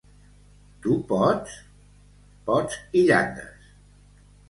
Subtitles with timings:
[0.85, 1.59] —Tu pots?
[2.49, 3.73] —Pots i llandes.